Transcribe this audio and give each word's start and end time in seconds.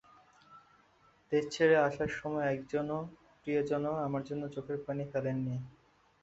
দেশ 1.31 1.43
ছেড়ে 1.53 1.75
আসার 1.87 2.11
সময় 2.19 2.47
একজন 2.53 2.87
প্রিয়জনও 3.41 3.93
আমার 4.05 4.23
জন্য 4.29 4.43
চোখের 4.55 4.77
পানি 4.85 5.03
ফেলেননি। 5.11 5.57